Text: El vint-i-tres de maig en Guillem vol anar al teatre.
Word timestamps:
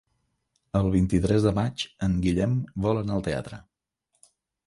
El 0.79 0.87
vint-i-tres 0.95 1.43
de 1.47 1.51
maig 1.57 1.83
en 2.07 2.17
Guillem 2.25 2.57
vol 2.87 3.01
anar 3.01 3.15
al 3.17 3.27
teatre. 3.27 3.59